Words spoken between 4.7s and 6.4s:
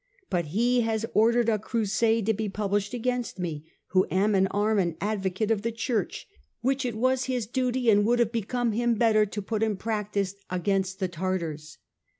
and advocate of the Church,